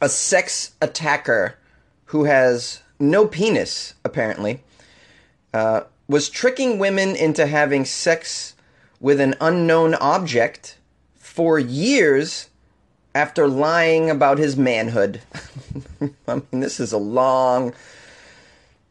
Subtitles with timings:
[0.00, 1.56] a sex attacker
[2.06, 4.62] who has no penis, apparently,
[5.54, 8.54] uh, was tricking women into having sex
[9.00, 10.76] with an unknown object
[11.16, 12.50] for years
[13.14, 15.20] after lying about his manhood.
[16.28, 17.72] I mean, this is a long,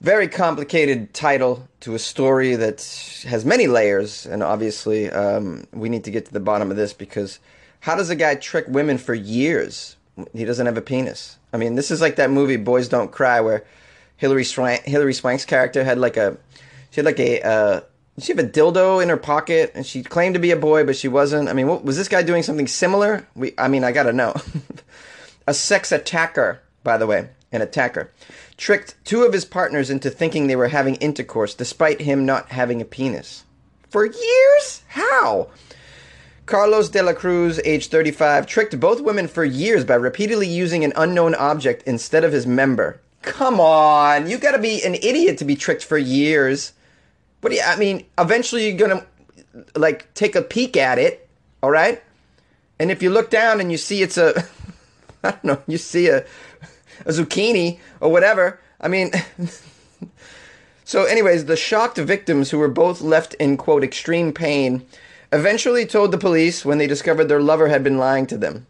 [0.02, 2.82] very complicated title to a story that
[3.28, 6.94] has many layers, and obviously, um, we need to get to the bottom of this
[6.94, 7.40] because
[7.82, 9.96] how does a guy trick women for years?
[10.34, 11.38] He doesn't have a penis.
[11.54, 13.66] I mean, this is like that movie Boys Don't Cry, where
[14.18, 16.38] Hilary Swank, Hilary Swank's character had like a
[16.92, 17.82] she had like a uh,
[18.20, 20.96] she have a dildo in her pocket, and she claimed to be a boy, but
[20.96, 21.50] she wasn't.
[21.50, 23.28] I mean, what, was this guy doing something similar?
[23.36, 24.36] We, I mean, I gotta know.
[25.48, 28.12] a sex attacker, by the way, an attacker,
[28.58, 32.82] tricked two of his partners into thinking they were having intercourse, despite him not having
[32.82, 33.44] a penis.
[33.90, 34.84] For years?
[34.90, 35.50] How?
[36.50, 40.92] Carlos de la Cruz, age 35, tricked both women for years by repeatedly using an
[40.96, 43.00] unknown object instead of his member.
[43.22, 46.74] Come on, you gotta be an idiot to be tricked for years.
[47.42, 49.06] But yeah, I mean, eventually you're gonna
[49.76, 51.30] like take a peek at it,
[51.62, 52.02] all right?
[52.80, 54.44] And if you look down and you see it's a,
[55.24, 56.26] I don't know, you see a,
[57.06, 58.60] a zucchini or whatever.
[58.82, 59.12] I mean,
[60.84, 64.88] so anyways, the shocked victims who were both left in quote extreme pain
[65.32, 68.66] eventually told the police when they discovered their lover had been lying to them.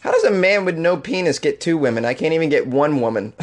[0.00, 2.04] How does a man with no penis get two women?
[2.04, 3.32] I can't even get one woman.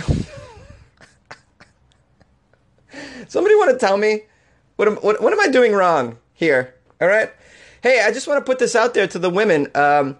[3.27, 4.21] Somebody want to tell me
[4.75, 6.73] what am, what, what am I doing wrong here?
[6.99, 7.31] All right.
[7.81, 9.67] Hey, I just want to put this out there to the women.
[9.75, 10.17] Um,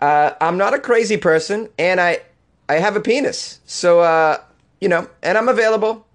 [0.00, 2.20] uh, I'm not a crazy person, and I
[2.68, 3.60] I have a penis.
[3.66, 4.38] So uh,
[4.80, 6.06] you know, and I'm available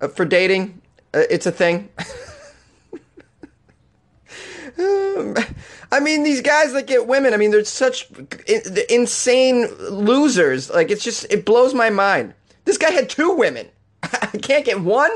[0.00, 0.80] uh, for dating.
[1.14, 1.88] Uh, it's a thing.
[5.90, 8.08] I mean, these guys that get women, I mean, they're such
[8.88, 10.70] insane losers.
[10.70, 12.34] Like, it's just, it blows my mind.
[12.64, 13.68] This guy had two women.
[14.02, 15.10] I can't get one?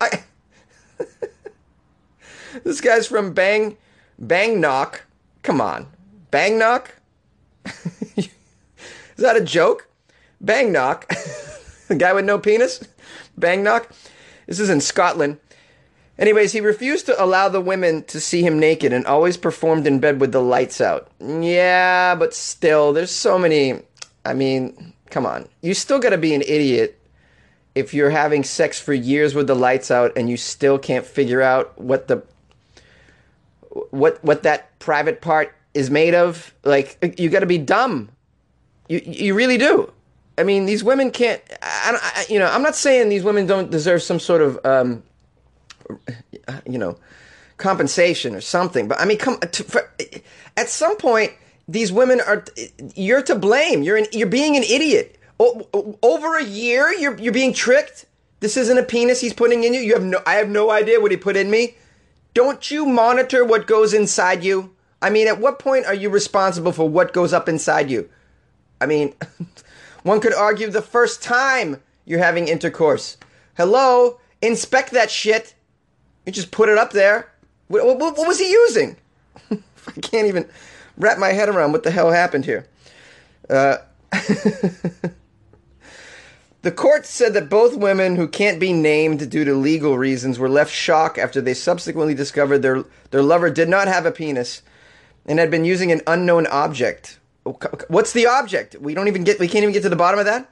[0.00, 0.24] I.
[2.64, 3.76] this guy's from Bang,
[4.18, 5.04] Bang Knock.
[5.42, 5.86] Come on.
[6.30, 6.96] Bang Knock?
[8.16, 8.28] Is
[9.18, 9.88] that a joke?
[10.40, 11.06] Bang Knock.
[11.88, 12.82] the guy with no penis?
[13.36, 13.88] Bang Knock?
[14.46, 15.38] This is in Scotland.
[16.20, 20.00] Anyways, he refused to allow the women to see him naked and always performed in
[20.00, 21.08] bed with the lights out.
[21.18, 23.80] Yeah, but still, there's so many.
[24.26, 25.48] I mean, come on.
[25.62, 27.00] You still gotta be an idiot
[27.74, 31.40] if you're having sex for years with the lights out and you still can't figure
[31.40, 32.22] out what the
[33.90, 36.52] what what that private part is made of.
[36.64, 38.10] Like, you gotta be dumb.
[38.90, 39.90] You you really do.
[40.36, 41.40] I mean, these women can't.
[41.62, 45.02] I, I, you know, I'm not saying these women don't deserve some sort of um,
[46.66, 46.96] you know,
[47.56, 48.88] compensation or something.
[48.88, 49.90] But I mean, come to, for,
[50.56, 51.32] at some point,
[51.68, 52.44] these women are
[52.94, 53.82] you're to blame.
[53.82, 55.18] You're an, you're being an idiot.
[55.38, 58.06] O- over a year, you're you're being tricked.
[58.40, 59.80] This isn't a penis he's putting in you.
[59.80, 60.20] You have no.
[60.26, 61.76] I have no idea what he put in me.
[62.34, 64.74] Don't you monitor what goes inside you?
[65.02, 68.08] I mean, at what point are you responsible for what goes up inside you?
[68.80, 69.14] I mean,
[70.02, 73.16] one could argue the first time you're having intercourse.
[73.56, 75.54] Hello, inspect that shit.
[76.30, 77.28] You just put it up there.
[77.66, 78.96] What, what, what was he using?
[79.50, 80.48] I can't even
[80.96, 82.68] wrap my head around what the hell happened here.
[83.48, 83.78] Uh,
[86.62, 90.48] the court said that both women who can't be named due to legal reasons were
[90.48, 94.62] left shocked after they subsequently discovered their their lover did not have a penis
[95.26, 97.18] and had been using an unknown object.
[97.88, 98.76] What's the object?
[98.80, 100.48] We don't even get we can't even get to the bottom of that.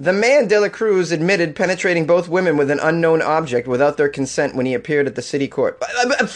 [0.00, 4.08] The man De La Cruz admitted penetrating both women with an unknown object without their
[4.08, 5.78] consent when he appeared at the city court.
[5.82, 6.26] Uh, uh,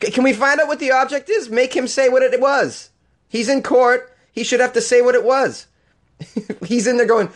[0.00, 1.48] can we find out what the object is?
[1.48, 2.90] Make him say what it was.
[3.28, 4.12] He's in court.
[4.32, 5.68] He should have to say what it was.
[6.66, 7.30] He's in there going,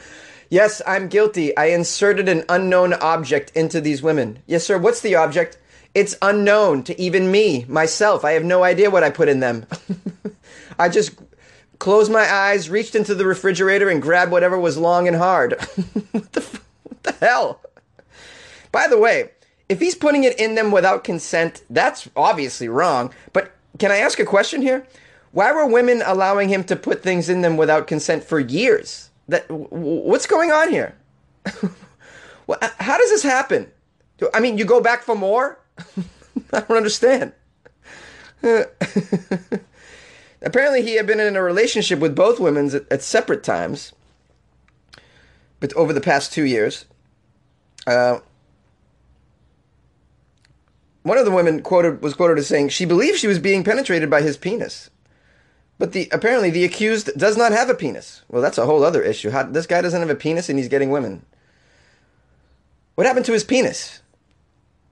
[0.50, 1.56] Yes, I'm guilty.
[1.56, 4.42] I inserted an unknown object into these women.
[4.46, 4.78] Yes, sir.
[4.78, 5.58] What's the object?
[5.94, 8.24] It's unknown to even me, myself.
[8.24, 9.66] I have no idea what I put in them.
[10.78, 11.12] I just
[11.78, 15.52] closed my eyes, reached into the refrigerator, and grabbed whatever was long and hard.
[16.12, 17.60] what, the, what the hell?
[18.72, 19.30] By the way,
[19.69, 23.12] if he's putting it in them without consent, that's obviously wrong.
[23.32, 24.86] But can I ask a question here?
[25.32, 29.10] Why were women allowing him to put things in them without consent for years?
[29.28, 30.94] That what's going on here?
[31.44, 33.70] How does this happen?
[34.32, 35.60] I mean, you go back for more?
[36.52, 37.32] I don't understand.
[40.43, 43.93] Apparently, he had been in a relationship with both women at, at separate times,
[45.61, 46.85] but over the past two years.
[47.87, 48.20] Uh,
[51.02, 54.11] one of the women quoted was quoted as saying she believed she was being penetrated
[54.11, 54.90] by his penis.
[55.79, 58.23] But the apparently the accused does not have a penis.
[58.29, 59.31] Well, that's a whole other issue.
[59.31, 61.25] How, this guy doesn't have a penis and he's getting women.
[62.96, 64.02] What happened to his penis?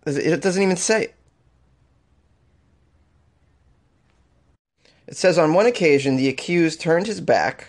[0.06, 1.12] It doesn't even say.
[5.06, 7.68] It says on one occasion the accused turned his back.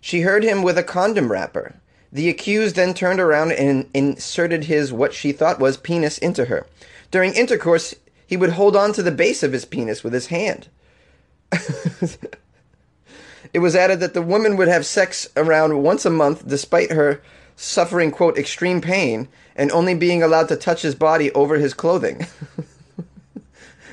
[0.00, 1.76] She heard him with a condom wrapper.
[2.12, 6.66] The accused then turned around and inserted his what she thought was penis into her.
[7.10, 7.94] During intercourse,
[8.26, 10.68] he would hold on to the base of his penis with his hand.
[13.52, 17.20] it was added that the woman would have sex around once a month despite her
[17.56, 22.26] suffering, quote, extreme pain and only being allowed to touch his body over his clothing.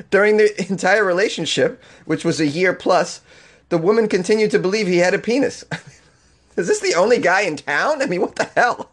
[0.09, 3.21] During the entire relationship, which was a year plus,
[3.69, 5.63] the woman continued to believe he had a penis.
[6.57, 8.01] Is this the only guy in town?
[8.01, 8.91] I mean, what the hell?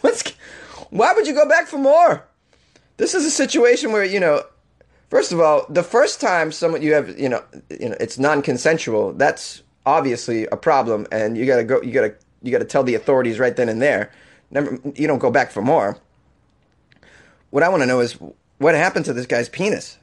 [0.00, 0.22] What's
[0.90, 2.24] why would you go back for more?
[2.96, 4.42] This is a situation where, you know,
[5.10, 9.14] first of all, the first time someone you have, you know, you know, it's non-consensual,
[9.14, 12.64] that's obviously a problem and you got to go you got to you got to
[12.64, 14.12] tell the authorities right then and there.
[14.50, 15.98] Never, you don't go back for more.
[17.50, 18.18] What I want to know is
[18.58, 19.98] what happened to this guy's penis.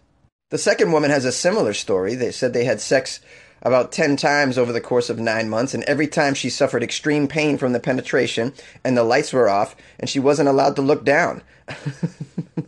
[0.49, 2.15] The second woman has a similar story.
[2.15, 3.19] They said they had sex
[3.63, 7.27] about 10 times over the course of nine months, and every time she suffered extreme
[7.27, 8.53] pain from the penetration,
[8.83, 11.41] and the lights were off, and she wasn't allowed to look down.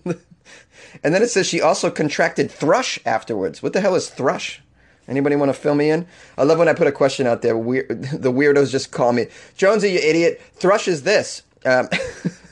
[0.06, 3.62] and then it says she also contracted thrush afterwards.
[3.62, 4.62] What the hell is thrush?
[5.08, 6.08] Anybody want to fill me in?
[6.38, 7.56] I love when I put a question out there.
[7.56, 9.28] The weirdos just call me
[9.58, 10.42] Jonesy, you idiot.
[10.54, 11.44] Thrush is this.
[11.66, 11.90] Um,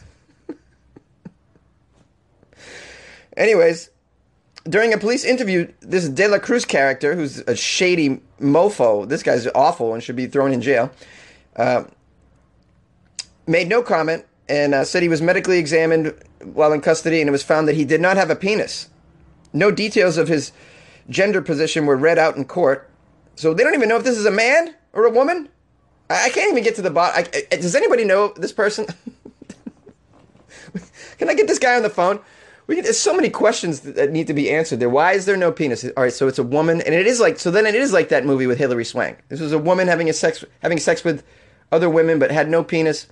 [3.38, 3.90] anyways,
[4.68, 9.48] during a police interview, this De La Cruz character, who's a shady mofo, this guy's
[9.54, 10.92] awful and should be thrown in jail,
[11.56, 11.84] uh,
[13.46, 16.14] made no comment and uh, said he was medically examined
[16.44, 18.90] while in custody and it was found that he did not have a penis.
[19.52, 20.52] No details of his
[21.10, 22.90] gender position were read out in court.
[23.36, 25.50] So they don't even know if this is a man or a woman.
[26.10, 27.26] I, I can't even get to the bottom.
[27.52, 28.86] Does anybody know this person?
[31.18, 32.20] Can I get this guy on the phone?
[32.68, 34.90] We there's so many questions that need to be answered there.
[34.90, 35.84] Why is there no penis?
[35.84, 37.52] All right, so it's a woman, and it is like so.
[37.52, 39.20] Then it is like that movie with Hilary Swank.
[39.30, 41.24] This was a woman having a sex having sex with
[41.72, 43.08] other women, but had no penis.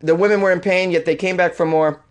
[0.00, 2.02] the women were in pain, yet they came back for more.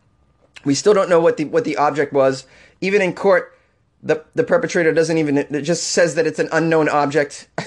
[0.64, 2.48] We still don't know what the what the object was.
[2.80, 3.58] Even in court,
[4.02, 7.50] the the perpetrator doesn't even it just says that it's an unknown object.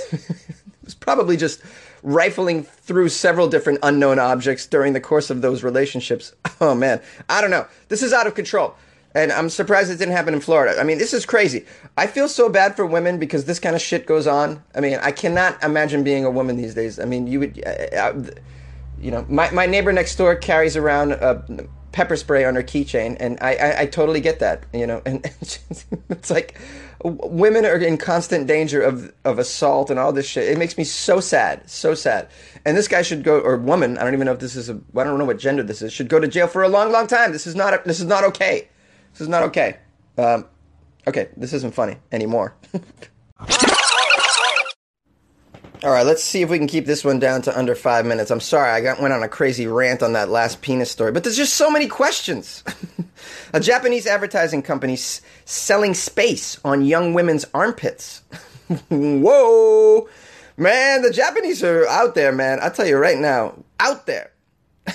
[0.83, 1.61] it's probably just
[2.03, 6.33] rifling through several different unknown objects during the course of those relationships.
[6.61, 7.69] Oh man, I don't know.
[7.87, 8.75] This is out of control.
[9.15, 10.79] And I'm surprised it didn't happen in Florida.
[10.79, 11.65] I mean, this is crazy.
[11.97, 14.63] I feel so bad for women because this kind of shit goes on.
[14.75, 16.99] I mean, I cannot imagine being a woman these days.
[16.99, 18.23] I mean, you would, uh, uh
[19.01, 21.45] you know, my, my neighbor next door carries around a
[21.93, 25.03] pepper spray on her keychain, and I, I, I totally get that, you know.
[25.07, 25.25] And
[26.11, 26.59] it's like
[27.05, 30.49] women are in constant danger of of assault and all this shit.
[30.49, 32.29] It makes me so sad, so sad.
[32.65, 34.81] And this guy should go, or woman, I don't even know if this is a,
[34.97, 37.07] I don't know what gender this is, should go to jail for a long, long
[37.07, 37.33] time.
[37.33, 38.69] This is not, a, this is not okay.
[39.13, 39.77] This is not okay.
[40.17, 40.47] Um,
[41.07, 42.55] okay, this isn't funny anymore.
[45.85, 48.33] All right, let's see if we can keep this one down to under five minutes.
[48.33, 51.23] I'm sorry, I got went on a crazy rant on that last penis story, but
[51.23, 52.65] there's just so many questions.
[53.53, 58.23] a Japanese advertising company s- selling space on young women's armpits.
[58.89, 60.09] Whoa,
[60.57, 62.59] man, the Japanese are out there, man.
[62.61, 64.33] I'll tell you right now, out there.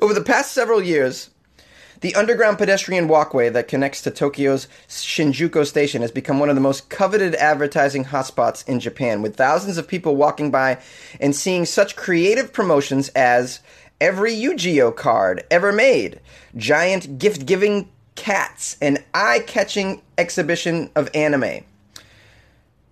[0.00, 1.30] Over the past several years,
[2.00, 6.60] the underground pedestrian walkway that connects to Tokyo's Shinjuku station has become one of the
[6.60, 10.78] most coveted advertising hotspots in Japan, with thousands of people walking by
[11.20, 13.60] and seeing such creative promotions as
[14.00, 16.20] every Yu-Gi-Oh card ever made,
[16.56, 21.64] giant gift-giving cats, and eye-catching exhibition of anime.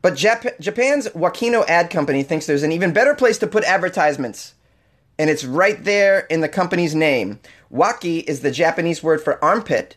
[0.03, 4.55] But Jap- Japan's Wakino Ad Company thinks there's an even better place to put advertisements
[5.19, 7.39] and it's right there in the company's name.
[7.75, 9.97] Waki is the Japanese word for armpit.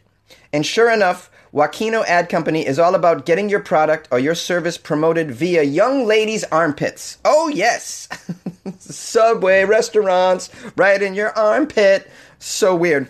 [0.51, 4.79] And sure enough, Wakino Ad Company is all about getting your product or your service
[4.79, 7.19] promoted via young ladies' armpits.
[7.23, 8.09] Oh, yes!
[8.79, 12.09] Subway restaurants right in your armpit.
[12.39, 13.09] So weird.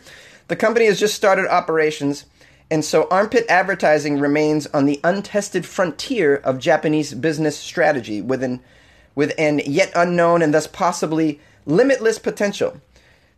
[0.49, 2.25] The company has just started operations,
[2.69, 8.59] and so armpit advertising remains on the untested frontier of Japanese business strategy with an,
[9.15, 12.81] with an yet unknown and thus possibly limitless potential.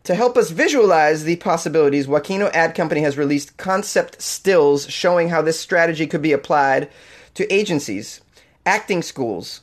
[0.10, 5.44] To help us visualize the possibilities, Wakino Ad Company has released concept stills showing how
[5.44, 6.90] this strategy could be applied
[7.36, 8.20] to agencies,
[8.66, 9.62] acting schools,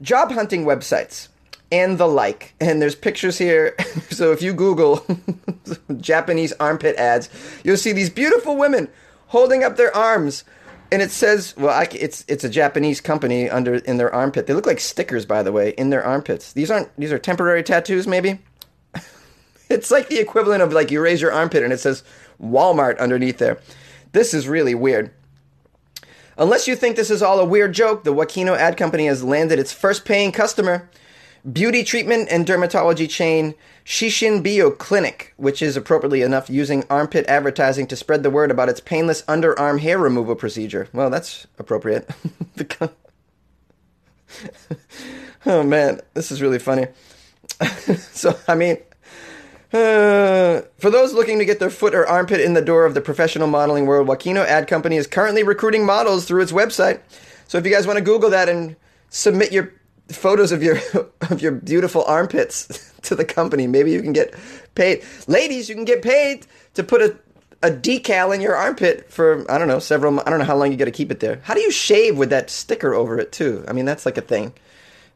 [0.00, 1.28] job hunting websites,
[1.70, 2.54] and the like.
[2.58, 3.76] And there's pictures here.
[4.08, 5.04] so if you Google
[5.98, 7.28] Japanese armpit ads,
[7.62, 8.88] you'll see these beautiful women
[9.26, 10.44] holding up their arms
[10.90, 14.46] and it says, well, I, it's it's a Japanese company under in their armpit.
[14.46, 16.52] They look like stickers, by the way, in their armpits.
[16.54, 18.38] These aren't these are temporary tattoos, maybe.
[19.70, 22.02] it's like the equivalent of like you raise your armpit and it says
[22.40, 23.58] Walmart underneath there.
[24.12, 25.10] This is really weird.
[26.36, 29.58] Unless you think this is all a weird joke, the Wakino ad company has landed
[29.58, 30.88] its first paying customer
[31.50, 33.54] beauty treatment and dermatology chain
[33.84, 38.68] Shishin Bio Clinic, which is appropriately enough using armpit advertising to spread the word about
[38.68, 40.88] its painless underarm hair removal procedure.
[40.92, 42.08] Well, that's appropriate.
[45.46, 46.86] oh man, this is really funny.
[48.12, 48.78] so, I mean,
[49.72, 53.00] uh, for those looking to get their foot or armpit in the door of the
[53.00, 57.00] professional modeling world, Wakino Ad Company is currently recruiting models through its website.
[57.48, 58.76] So if you guys want to Google that and
[59.10, 59.72] submit your
[60.10, 60.78] photos of your
[61.30, 63.66] of your beautiful armpits to the company.
[63.66, 64.34] Maybe you can get
[64.74, 65.04] paid.
[65.26, 67.16] Ladies, you can get paid to put a
[67.64, 70.20] a decal in your armpit for I don't know several.
[70.20, 71.40] I don't know how long you got to keep it there.
[71.44, 73.64] How do you shave with that sticker over it too?
[73.68, 74.52] I mean that's like a thing.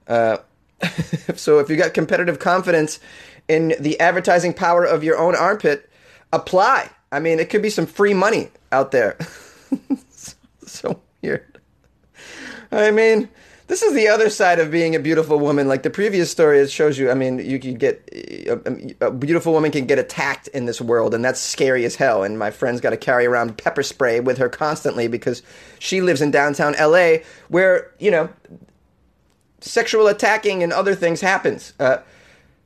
[0.06, 0.38] Uh,
[1.34, 3.00] so if you got competitive confidence
[3.48, 5.90] in the advertising power of your own armpit,
[6.32, 6.90] apply.
[7.12, 9.16] I mean it could be some free money out there.
[10.66, 11.58] so weird.
[12.70, 13.28] I mean
[13.68, 15.66] this is the other side of being a beautiful woman.
[15.66, 17.10] Like the previous story, it shows you.
[17.10, 21.14] I mean, you could get a, a, beautiful woman can get attacked in this world,
[21.14, 22.22] and that's scary as hell.
[22.22, 25.42] And my friend's got to carry around pepper spray with her constantly because
[25.80, 28.28] she lives in downtown L.A., where you know
[29.60, 31.72] sexual attacking and other things happens.
[31.80, 31.98] Uh,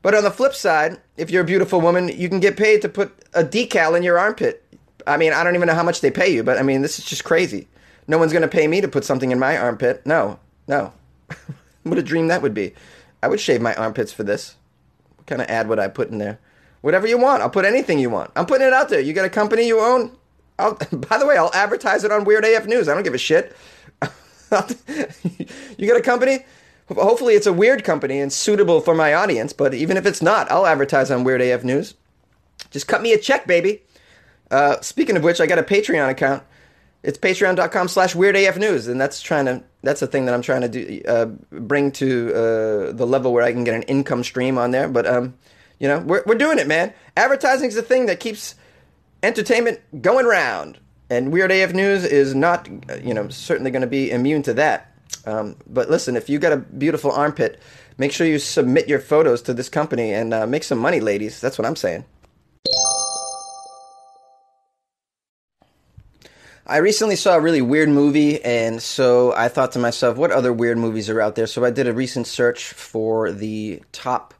[0.02, 2.88] but on the flip side, if you're a beautiful woman, you can get paid to
[2.88, 4.64] put a decal in your armpit.
[5.06, 6.98] I mean, I don't even know how much they pay you, but I mean, this
[6.98, 7.68] is just crazy.
[8.06, 10.04] No one's going to pay me to put something in my armpit.
[10.06, 10.92] No, no.
[11.82, 12.74] what a dream that would be.
[13.22, 14.56] I would shave my armpits for this.
[15.16, 16.38] What kind of ad would I put in there?
[16.80, 17.42] Whatever you want.
[17.42, 18.30] I'll put anything you want.
[18.34, 19.00] I'm putting it out there.
[19.00, 20.16] You got a company you own?
[20.58, 22.88] I'll, by the way, I'll advertise it on Weird AF News.
[22.88, 23.54] I don't give a shit.
[25.78, 26.44] you got a company?
[26.90, 29.52] Hopefully, it's a weird company and suitable for my audience.
[29.52, 31.94] But even if it's not, I'll advertise on Weird AF News.
[32.70, 33.82] Just cut me a check, baby.
[34.50, 36.42] Uh, speaking of which, I got a Patreon account.
[37.02, 40.68] It's patreon.com slash weirdafnews, and that's trying to that's the thing that I'm trying to
[40.68, 44.70] do uh, bring to uh, the level where I can get an income stream on
[44.70, 44.86] there.
[44.86, 45.34] But um,
[45.78, 46.92] you know, we're we're doing it, man.
[47.16, 48.54] Advertising is the thing that keeps
[49.22, 50.78] entertainment going round,
[51.08, 52.68] and Weird AF News is not,
[53.02, 54.89] you know, certainly going to be immune to that.
[55.26, 57.60] Um, but listen, if you got a beautiful armpit,
[57.98, 61.40] make sure you submit your photos to this company and uh, make some money, ladies.
[61.40, 62.04] That's what I'm saying.
[66.66, 70.52] I recently saw a really weird movie, and so I thought to myself, what other
[70.52, 71.48] weird movies are out there?
[71.48, 74.34] So I did a recent search for the top,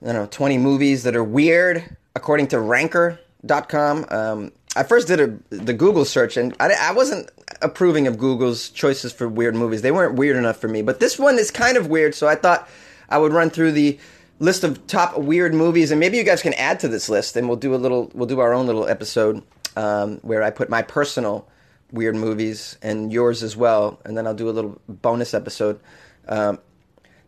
[0.00, 4.06] I don't know, 20 movies that are weird according to Ranker.com.
[4.08, 7.28] Um, I first did a, the Google search, and I, I wasn't
[7.62, 9.82] approving of Google's choices for weird movies.
[9.82, 12.34] They weren't weird enough for me, but this one is kind of weird, so I
[12.34, 12.68] thought
[13.08, 13.98] I would run through the
[14.38, 17.48] list of top weird movies, and maybe you guys can add to this list, and
[17.48, 19.42] we'll do a little, we'll do our own little episode
[19.76, 21.48] um, where I put my personal
[21.92, 25.80] weird movies and yours as well, and then I'll do a little bonus episode.
[26.28, 26.58] Um,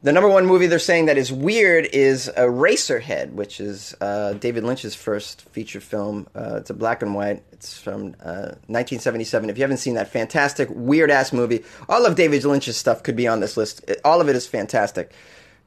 [0.02, 4.62] the number one movie they're saying that is weird is Eraserhead, which is uh, David
[4.62, 6.28] Lynch's first feature film.
[6.36, 7.42] Uh, it's a black and white.
[7.50, 9.50] It's from uh, 1977.
[9.50, 13.16] If you haven't seen that fantastic, weird ass movie, all of David Lynch's stuff could
[13.16, 13.84] be on this list.
[13.88, 15.12] It, all of it is fantastic.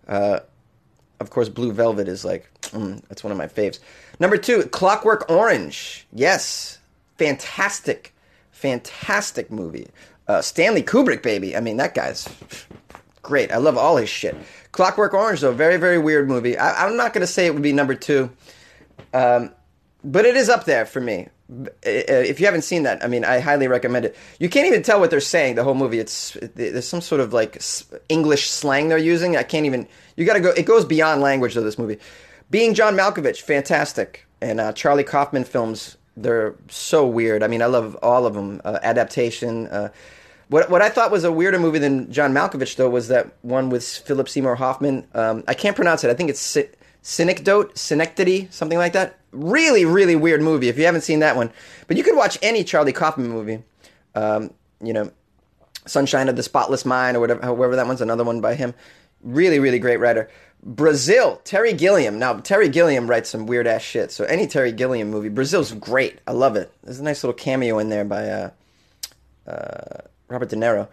[0.08, 0.40] Uh,
[1.20, 3.80] of course, Blue Velvet is like, mm, that's one of my faves.
[4.20, 6.08] Number two, Clockwork Orange.
[6.14, 6.80] Yes,
[7.18, 8.16] fantastic,
[8.52, 9.88] fantastic movie.
[10.28, 11.58] Uh, Stanley Kubrick, baby.
[11.58, 12.30] I mean, that guy's
[13.22, 13.52] great.
[13.52, 14.36] I love all his shit.
[14.72, 16.58] Clockwork Orange, though, very, very weird movie.
[16.58, 18.32] I, am not going to say it would be number two,
[19.14, 19.52] um,
[20.04, 21.28] but it is up there for me.
[21.84, 24.16] If you haven't seen that, I mean, I highly recommend it.
[24.40, 26.00] You can't even tell what they're saying the whole movie.
[26.00, 27.62] It's there's some sort of like
[28.08, 29.36] English slang they're using.
[29.36, 29.86] I can't even.
[30.16, 30.52] You got to go.
[30.52, 31.62] It goes beyond language though.
[31.62, 31.98] this movie.
[32.50, 34.26] Being John Malkovich, fantastic.
[34.40, 37.44] And uh, Charlie Kaufman films, they're so weird.
[37.44, 38.62] I mean, I love all of them.
[38.64, 39.68] Uh, adaptation.
[39.68, 39.90] Uh,
[40.52, 43.70] what what I thought was a weirder movie than John Malkovich though was that one
[43.70, 45.08] with Philip Seymour Hoffman.
[45.14, 46.10] Um, I can't pronounce it.
[46.10, 46.58] I think it's
[47.02, 49.18] Synecdoche, Synecdoche, something like that.
[49.32, 50.68] Really, really weird movie.
[50.68, 51.52] If you haven't seen that one,
[51.88, 53.64] but you could watch any Charlie Kaufman movie.
[54.14, 54.54] Um,
[54.84, 55.10] you know,
[55.86, 57.42] Sunshine of the Spotless Mind or whatever.
[57.42, 58.74] However, that one's another one by him.
[59.24, 60.30] Really, really great writer.
[60.64, 62.20] Brazil, Terry Gilliam.
[62.20, 64.12] Now, Terry Gilliam writes some weird ass shit.
[64.12, 66.20] So any Terry Gilliam movie, Brazil's great.
[66.28, 66.74] I love it.
[66.84, 68.50] There's a nice little cameo in there by uh,
[69.48, 70.88] uh, Robert De Niro.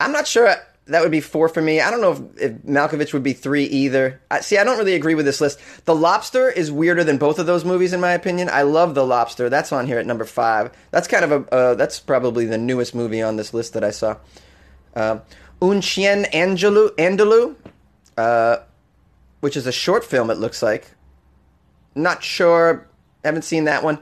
[0.00, 0.54] I'm not sure
[0.86, 1.80] that would be four for me.
[1.80, 4.20] I don't know if, if Malkovich would be three either.
[4.30, 5.58] I, see, I don't really agree with this list.
[5.86, 8.50] The Lobster is weirder than both of those movies, in my opinion.
[8.50, 9.48] I love The Lobster.
[9.48, 10.72] That's on here at number five.
[10.90, 13.90] That's kind of a uh, that's probably the newest movie on this list that I
[13.90, 14.16] saw.
[14.94, 15.20] Uh,
[15.62, 17.56] Un Chien Andalou, Andalou
[18.16, 18.58] uh,
[19.40, 20.30] which is a short film.
[20.30, 20.90] It looks like.
[21.94, 22.86] Not sure.
[23.24, 23.98] Haven't seen that one.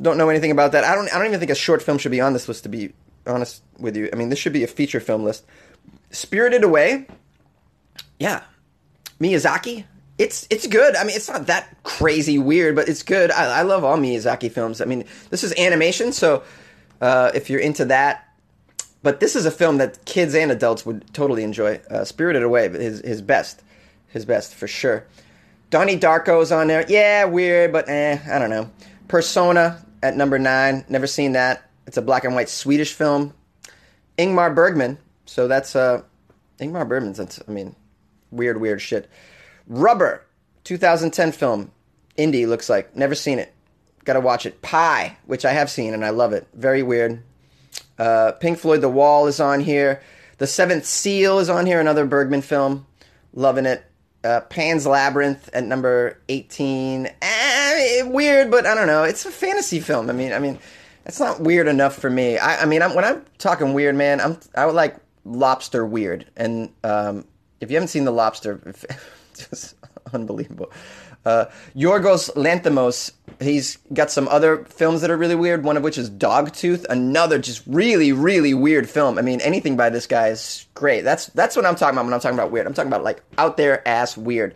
[0.00, 0.84] Don't know anything about that.
[0.84, 1.12] I don't.
[1.12, 2.64] I don't even think a short film should be on this list.
[2.64, 2.92] To be
[3.26, 5.44] honest with you, I mean this should be a feature film list.
[6.10, 7.06] Spirited Away,
[8.18, 8.42] yeah,
[9.20, 9.84] Miyazaki.
[10.18, 10.94] It's it's good.
[10.94, 13.30] I mean, it's not that crazy weird, but it's good.
[13.30, 14.80] I, I love all Miyazaki films.
[14.80, 16.42] I mean, this is animation, so
[17.00, 18.28] uh, if you're into that,
[19.02, 21.80] but this is a film that kids and adults would totally enjoy.
[21.90, 23.62] Uh, Spirited Away, his his best,
[24.08, 25.04] his best for sure.
[25.70, 26.84] Donnie Darko's on there.
[26.86, 28.70] Yeah, weird, but eh, I don't know.
[29.08, 30.84] Persona at number nine.
[30.88, 31.68] Never seen that.
[31.86, 33.34] It's a black and white Swedish film.
[34.18, 34.98] Ingmar Bergman.
[35.26, 36.02] So that's uh,
[36.58, 37.18] Ingmar Bergman's.
[37.18, 37.74] That's, I mean,
[38.30, 39.08] weird, weird shit.
[39.66, 40.24] Rubber,
[40.64, 41.72] 2010 film.
[42.18, 42.94] Indie looks like.
[42.94, 43.52] Never seen it.
[44.04, 44.62] Gotta watch it.
[44.62, 46.46] Pi, which I have seen and I love it.
[46.54, 47.22] Very weird.
[47.98, 50.02] Uh, Pink Floyd, The Wall is on here.
[50.38, 51.80] The Seventh Seal is on here.
[51.80, 52.86] Another Bergman film.
[53.32, 53.84] Loving it.
[54.24, 57.08] Uh, Pan's Labyrinth at number 18.
[57.22, 59.04] Eh, weird, but I don't know.
[59.04, 60.10] It's a fantasy film.
[60.10, 60.58] I mean, I mean,
[61.06, 62.38] it's not weird enough for me.
[62.38, 66.26] I, I mean, I'm, when I'm talking weird, man, I'm I would like lobster weird.
[66.36, 67.24] And um,
[67.60, 68.60] if you haven't seen the lobster,
[69.34, 69.74] it's
[70.12, 70.72] unbelievable.
[71.24, 71.44] Uh,
[71.76, 75.62] Yorgos Lanthimos, he's got some other films that are really weird.
[75.62, 79.18] One of which is Dogtooth, another just really, really weird film.
[79.18, 81.02] I mean, anything by this guy is great.
[81.02, 82.66] That's that's what I'm talking about when I'm talking about weird.
[82.66, 84.54] I'm talking about like out there ass weird.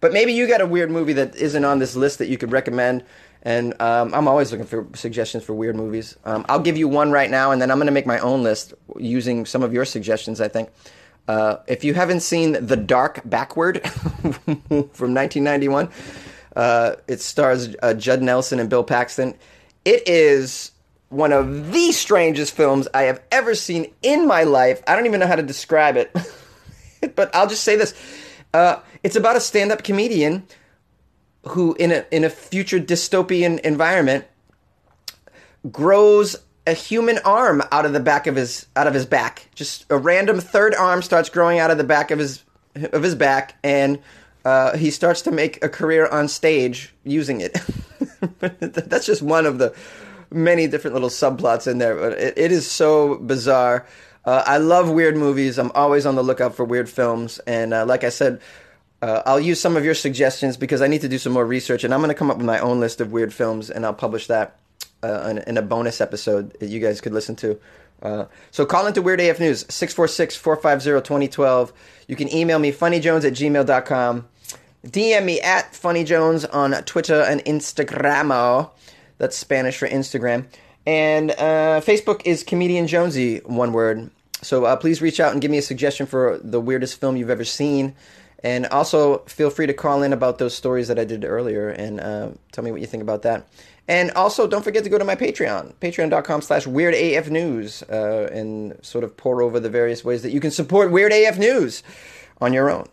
[0.00, 2.52] But maybe you got a weird movie that isn't on this list that you could
[2.52, 3.04] recommend.
[3.44, 6.16] And um, I'm always looking for suggestions for weird movies.
[6.24, 8.42] Um, I'll give you one right now, and then I'm going to make my own
[8.42, 10.40] list using some of your suggestions.
[10.40, 10.70] I think.
[11.26, 15.88] Uh, if you haven't seen The Dark Backward from 1991,
[16.54, 19.34] uh, it stars uh, Judd Nelson and Bill Paxton.
[19.84, 20.72] It is
[21.08, 24.82] one of the strangest films I have ever seen in my life.
[24.86, 26.14] I don't even know how to describe it,
[27.14, 27.94] but I'll just say this:
[28.52, 30.46] uh, it's about a stand-up comedian
[31.48, 34.24] who, in a in a future dystopian environment,
[35.70, 39.48] grows a human arm out of the back of his out of his back.
[39.54, 42.42] Just a random third arm starts growing out of the back of his
[42.74, 44.00] of his back, and
[44.44, 47.58] uh, he starts to make a career on stage using it.
[48.60, 49.74] That's just one of the
[50.30, 53.86] many different little subplots in there, but it, it is so bizarre.
[54.24, 55.58] Uh, I love weird movies.
[55.58, 58.40] I'm always on the lookout for weird films, and uh, like I said.
[59.04, 61.84] Uh, I'll use some of your suggestions because I need to do some more research,
[61.84, 63.92] and I'm going to come up with my own list of weird films, and I'll
[63.92, 64.56] publish that
[65.02, 67.60] uh, in, in, a bonus episode that you guys could listen to.
[68.02, 71.72] Uh, so call into Weird AF News, 646-450-2012.
[72.08, 74.26] You can email me, funnyjones at gmail.com.
[74.86, 78.70] DM me at funnyjones on Twitter and Instagram.
[79.18, 80.46] That's Spanish for Instagram.
[80.86, 84.10] And uh, Facebook is Comedian Jonesy, one word.
[84.40, 87.28] So uh, please reach out and give me a suggestion for the weirdest film you've
[87.28, 87.94] ever seen.
[88.44, 91.98] And also feel free to call in about those stories that I did earlier and
[91.98, 93.48] uh, tell me what you think about that.
[93.88, 99.04] And also, don't forget to go to my Patreon, patreon.com slash weirdafnews, uh, and sort
[99.04, 101.82] of pore over the various ways that you can support Weird AF News
[102.40, 102.86] on your own.